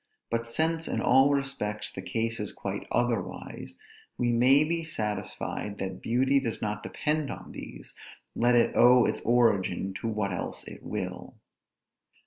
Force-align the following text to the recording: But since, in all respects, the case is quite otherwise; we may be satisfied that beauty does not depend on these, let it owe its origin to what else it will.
But 0.31 0.49
since, 0.49 0.87
in 0.87 0.99
all 0.99 1.29
respects, 1.29 1.91
the 1.93 2.01
case 2.01 2.39
is 2.39 2.53
quite 2.53 2.87
otherwise; 2.91 3.77
we 4.17 4.31
may 4.31 4.63
be 4.63 4.81
satisfied 4.81 5.77
that 5.77 6.01
beauty 6.01 6.39
does 6.39 6.59
not 6.59 6.81
depend 6.81 7.29
on 7.29 7.51
these, 7.51 7.93
let 8.35 8.55
it 8.55 8.75
owe 8.75 9.05
its 9.05 9.21
origin 9.21 9.93
to 10.01 10.07
what 10.07 10.33
else 10.33 10.67
it 10.67 10.81
will. 10.81 11.35